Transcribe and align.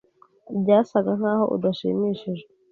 Byasaga 0.61 1.11
nkaho 1.19 1.45
udashimishijwe 1.55 2.49